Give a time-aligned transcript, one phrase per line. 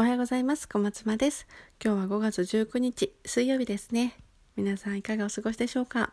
[0.00, 0.68] おはようございます。
[0.68, 1.48] 小松間です。
[1.84, 4.14] 今日は5月19日、水曜日ですね。
[4.54, 6.12] 皆さんいかがお過ごしでしょうか？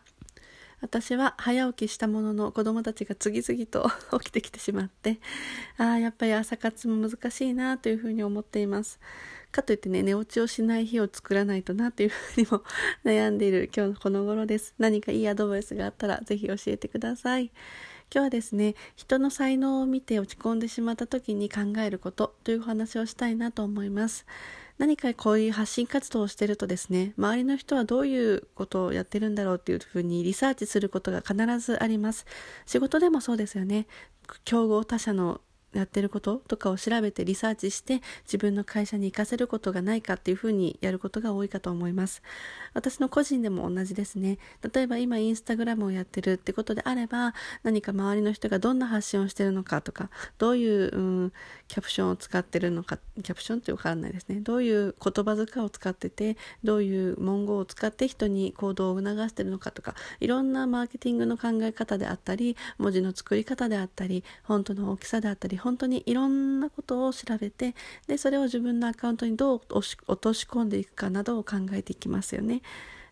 [0.80, 3.88] 私は早起きしたものの子供たちが次々と
[4.18, 5.20] 起きてきてしまって、
[5.78, 8.98] ああ、やっぱり朝活も難しいなというふうに思っています。
[9.52, 12.64] かといってね、寝落ちをしない日を作らないとなというふうにも
[13.06, 14.74] 悩んでいる今日のこの頃です。
[14.78, 17.52] 何かいいアドバイスがあったらぜひ教えてください。
[18.12, 24.26] 今日はですね人の才能を見て落ち込んでしまった時に考えることというお話をしたいなと思います。
[24.78, 32.26] 何かこういう発信活動をしてるとですね周りの人はどういうことをやってるんだろうというふうにリサーチすることが必ずあります。
[32.66, 33.86] 仕事でもそうですよね。
[34.44, 35.40] 競合他社の
[35.76, 42.22] やってることとかを調べてリサーチして自分の会社に活かせることがないかっていうふうにやることが多いかと思います。
[42.74, 44.38] 私の個人でも同じですね。
[44.74, 51.32] 例えば今インスタグラムをやってるってことであれば何か周りの人がどんな発信をしてるのかとかどういう、うん、
[51.68, 54.40] キャプションを使ってるのかキャプションってわからないですね。
[54.40, 67.74] どういう言葉遣いを使っててどういう文言を使って人に行動を促してるのかとかいろんなマーケティングの考え方であったり文字の作り方であったり本当の大きさであったり本当にいろんなことを調べて
[68.06, 72.62] でそれを自分のアカウントにどう落とし込んでいくかなどを考えていきますよね。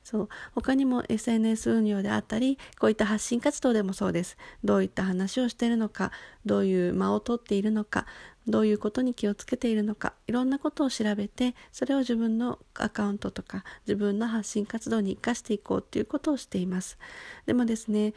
[0.04, 0.28] そう。
[0.54, 4.36] 他にも SNS 運用であったりこういった発信活動でもそうです。
[4.62, 6.12] どういった話をしているのか
[6.46, 8.06] どういう間を取っているのか
[8.46, 16.98] どういうことに気をつけているのかいろんなことを調べてそれを自分のアカウントとか自分の発信活動に生かしていこうっていうことをしています。
[17.46, 18.14] でもですね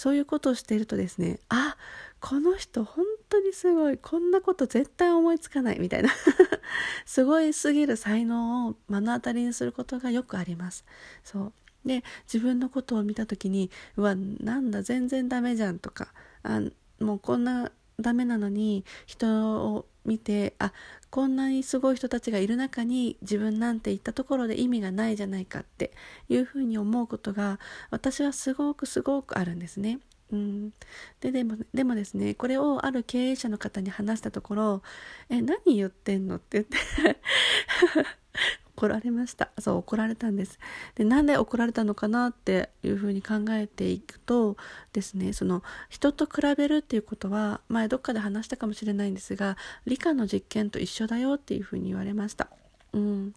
[0.00, 1.76] そういうことをしているとですねあ
[2.20, 6.08] この人本当にすごいこんなこと絶対思いつかないみたいな。
[7.04, 10.86] すごいすぎる才能を目の当たりにすることがよくあります。
[11.22, 11.52] そう。
[11.84, 16.14] で自分のことを見た時にうわなんだ全然ダメじゃんとか
[16.44, 16.62] あ
[16.98, 17.70] もうこんな
[18.00, 20.72] ダメなのに人を見てあ
[21.10, 25.92] こんなにすごい人たちがいる中に自分なんて言ったところで意味がないじゃないかって
[26.28, 27.58] いうふうに思うことが
[27.90, 29.98] 私はすごくすごくあるんですね。
[30.32, 30.72] うん、
[31.20, 34.82] ででもでもですねこれをある経営者の方に話したところ
[35.28, 36.76] 「え何言ってんの?」って言って
[38.80, 39.50] 怒られました。
[39.58, 40.58] そう怒られたんです。
[40.94, 44.56] でなんで怒られたのかなっていうふうに考えていくと
[44.94, 52.59] ですねその人と比べるっていうことは前どっかで話したかもしれないんですが理科の実験と一緒だよっていうふうに言われました。
[52.92, 53.34] うん、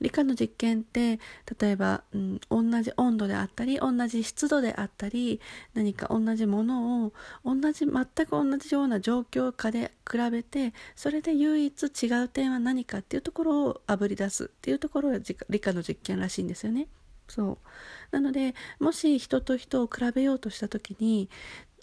[0.00, 1.18] 理科の実験って
[1.58, 5.40] 例えば、うん、同じ温度であったり同じ湿度であったり
[5.74, 7.12] 何か同じものを
[7.44, 15.18] 同じ全く同じような状況下で比べてそれで唯一違う点は何かっていうところをあぶり出すっていうところが
[15.48, 16.86] 理科の実験らしいんですよね。
[17.28, 17.58] そう
[18.10, 21.30] なのでもし人と人を比べようとした時に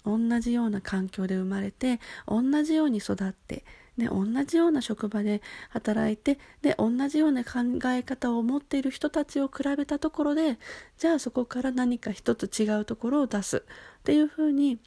[0.04, 3.64] 同じような環境で生まれて同じように育って
[3.98, 10.58] で同じような職場で働いてで同じような考え方を持っている人たちを比べたところで
[10.98, 13.64] じゃあそこから何か一つ違うところを出す。
[14.00, 14.78] っていうふうに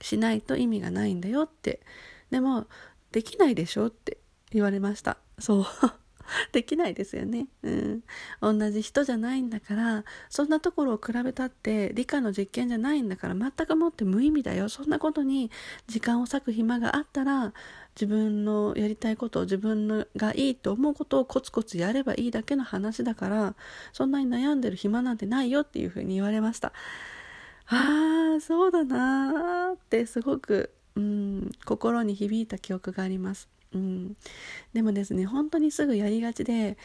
[0.00, 1.80] しないと意味がないんだよって。
[2.30, 2.66] でも
[3.12, 4.18] できないでしょって
[4.52, 5.18] 言われました。
[5.38, 5.66] そう。
[6.52, 7.48] できないですよね。
[7.62, 8.02] うん。
[8.40, 14.68] 同じ人じゃないんだから、そんなところを比べたって理科の実験じゃないんだから全くもって無意味だよ。
[14.68, 15.50] そんなことに
[15.86, 17.52] 時間を割く暇があったら、
[17.94, 23.54] 自分のやりたいことを自分のがいいと思うことをコツコツやればいいだけの話だから、
[23.92, 26.72] そんなに悩んでる暇なんてないよっていうふうに言われました。
[27.68, 33.48] ああ、そうだなーってすごく、うん、心に響いた記憶があります。
[33.76, 34.16] うん、
[34.72, 36.76] でもですね本当にすぐやりがちで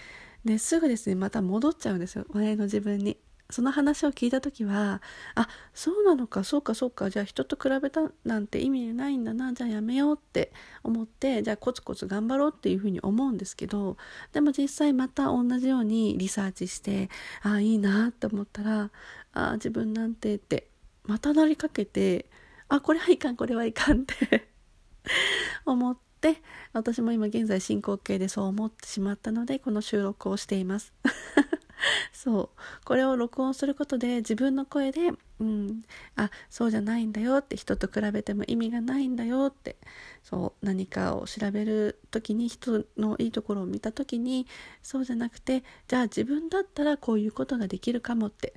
[0.46, 3.18] ですぐですねまた戻っちゃうんですよ前の自分に。
[3.52, 5.02] その話を聞いた時は
[5.36, 10.54] あそうなのかそうかそうかじゃあ人と比べたなんて意味ないんだなじゃあやめようって
[10.84, 13.98] 思ってじゃあコツコツ頑張ろうっていうふうに思うんですけど
[14.32, 17.10] でも実際また同じようにリサーチして
[17.42, 18.90] あいいなって思ったら
[19.34, 20.68] あ自分なんてって
[21.04, 22.28] またなりかけて
[22.70, 24.48] あこれはいかんこれはいかんって
[25.66, 26.42] 思って
[26.74, 30.94] 私も今現在進行形でそう思ってしまったのでこの収録をしています。
[32.14, 32.60] そう。
[32.86, 35.82] これを録音することで自分の声で「うん。
[36.16, 39.78] あそうじゃないんだよ」って人と比べても意味がないんだよって
[40.24, 44.46] そう何かを調べる時に人のいいところを見た時に
[44.84, 48.54] そうじゃなくてじゃあ自分だったらこういうことができるかもって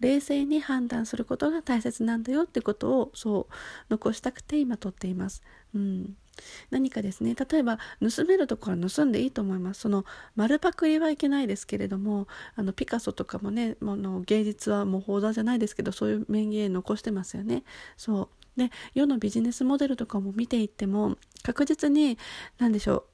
[0.00, 3.54] 冷静に判断することが大切なんだよってことをそう
[3.90, 5.42] 残したくて今撮っています。
[5.74, 6.16] うん。
[6.70, 9.80] 何かですね例えば盗めるところは盗んでいいと思います。
[9.80, 10.04] その
[10.36, 12.26] 丸パクリはいけないですけれども
[12.56, 17.64] あのピカソとかもねあの芸術はもう放題じゃないですけどそういう名言残してますよね。
[17.96, 18.28] そう。
[18.58, 22.18] で世のビジネスモデルとかも見ていっても確実に
[22.58, 23.04] 何でしょう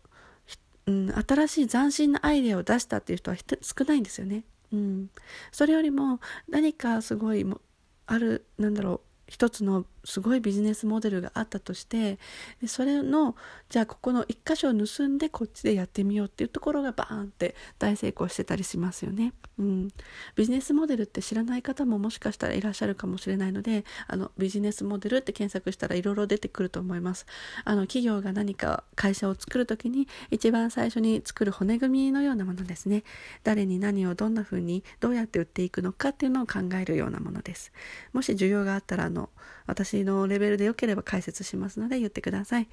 [0.87, 4.45] うん、新しい斬新なアイデアを出したっていう人は少ないんですよね。
[4.73, 5.11] うん、
[5.53, 7.61] それよりも何かすごいも
[8.07, 12.19] あるなんだろう一つのすごいビジネスモデルがあったとして
[12.61, 13.37] でそれの
[13.69, 19.33] じゃあここの一箇所を盗んでこっちでやってみようっていうところがバーンって大成功してたりしますよね。
[19.59, 19.89] うん、
[20.37, 27.27] ビジネスモデルって知らない方ももしかしたらいらっしゃるかもしれないのであのビジネスモデルって検索したらいろいろ出てくると思います。
[27.65, 33.05] あの企業が何か会社を作る時に一番最初に作る骨組みのようなものですね。
[33.45, 37.73] 誰に何をどんな風にどうやって売っていくのかっていうのを考えるようなものです。
[38.13, 39.31] もし需要があったらあの
[39.67, 42.69] 私のレベルで良ければ解説しますので言ってください。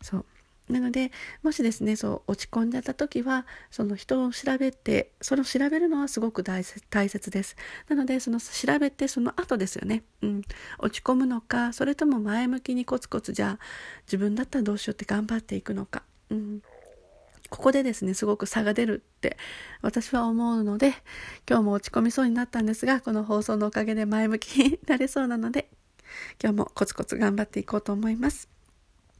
[0.00, 0.24] そう。
[0.68, 1.10] なので
[1.42, 7.56] もしですねそう落ち込んじゃった時はその人を調べてその調べるのはすごく大切です。
[7.88, 10.42] なのでその調べてその後ですよね、うん、
[10.78, 13.64] 落ち込むのかそれとも前向きにコツコツじゃあ
[14.06, 16.62] 自分だったらどうしようって頑張っていくのか、うん、
[17.50, 19.36] ここでですねすごく差が出るって
[19.82, 20.94] 私は思うので
[21.48, 25.68] 今日も落ち込みそうになったんですがこの放送のおかげで前向きになれそうなので
[26.42, 28.48] 今日もコツコツ頑張っていこうと思います。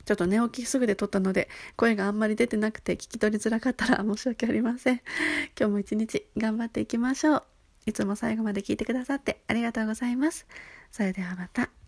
[0.04, 5.00] ちょっと寝起きすぐで撮ったので、声があんまり出てなくて聞き取りづらかったら申し訳ありません。
[5.58, 7.44] 今日も一日頑張っていきましょう。
[7.86, 10.46] いつも最後まで聞いてくださってありがとうございます。
[10.90, 11.81] それではまた。